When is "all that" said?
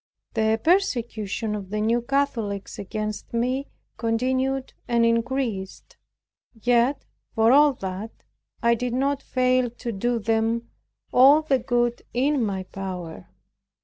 7.51-8.09